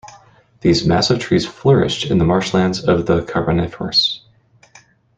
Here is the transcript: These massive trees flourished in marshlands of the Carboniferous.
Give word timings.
These 0.61 0.83
massive 0.87 1.19
trees 1.19 1.45
flourished 1.45 2.09
in 2.09 2.17
marshlands 2.25 2.83
of 2.83 3.05
the 3.05 3.23
Carboniferous. 3.23 4.21